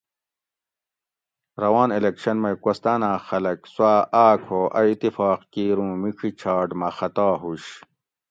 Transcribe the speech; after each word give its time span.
روان 1.63 1.89
الیکشن 1.95 2.37
مئ 2.43 2.55
کوہستاۤناۤں 2.63 3.17
خلک 3.27 3.59
سُواۤ 3.73 3.99
آۤک 4.25 4.41
ہو 4.49 4.61
اۤ 4.79 4.87
اتفاق 4.91 5.39
کِیر 5.53 5.77
اُوں 5.81 5.93
میڄی 6.01 6.29
چھاٹ 6.39 6.69
مہ 6.79 6.89
خطا 6.97 7.27
ہُوش 7.41 7.63